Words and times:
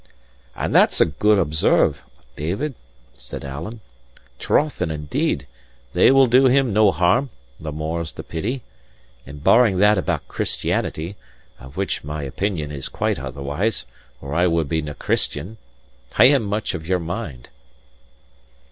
"And 0.55 0.73
that's 0.73 0.99
a 0.99 1.05
good 1.05 1.37
observe, 1.37 2.01
David," 2.35 2.73
said 3.19 3.45
Alan. 3.45 3.81
"Troth 4.39 4.81
and 4.81 4.91
indeed, 4.91 5.45
they 5.93 6.09
will 6.09 6.25
do 6.25 6.47
him 6.47 6.73
no 6.73 6.91
harm; 6.91 7.29
the 7.59 7.71
more's 7.71 8.13
the 8.13 8.23
pity! 8.23 8.63
And 9.27 9.43
barring 9.43 9.77
that 9.77 9.99
about 9.99 10.27
Christianity 10.27 11.17
(of 11.59 11.77
which 11.77 12.03
my 12.03 12.23
opinion 12.23 12.71
is 12.71 12.89
quite 12.89 13.19
otherwise, 13.19 13.85
or 14.21 14.33
I 14.33 14.47
would 14.47 14.67
be 14.67 14.81
nae 14.81 14.93
Christian), 14.93 15.57
I 16.17 16.25
am 16.25 16.41
much 16.45 16.73
of 16.73 16.87
your 16.87 16.97
mind." 16.99 17.49